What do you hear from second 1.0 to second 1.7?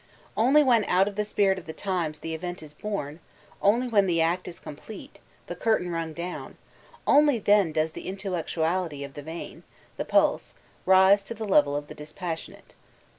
of the spirit of